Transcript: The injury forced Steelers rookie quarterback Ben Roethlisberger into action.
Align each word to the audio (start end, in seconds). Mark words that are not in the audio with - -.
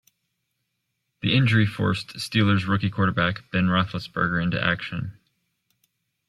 The 1.21 1.35
injury 1.37 1.67
forced 1.67 2.15
Steelers 2.15 2.67
rookie 2.67 2.89
quarterback 2.89 3.51
Ben 3.51 3.65
Roethlisberger 3.67 4.41
into 4.41 4.59
action. 4.59 5.19